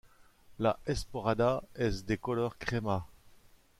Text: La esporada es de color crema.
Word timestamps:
La 0.57 0.79
esporada 0.85 1.61
es 1.75 2.07
de 2.07 2.17
color 2.17 2.55
crema. 2.57 3.05